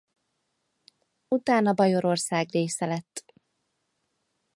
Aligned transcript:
Utána 1.27 1.73
Bajorország 1.73 2.49
része 2.51 2.85
lett. 2.85 3.25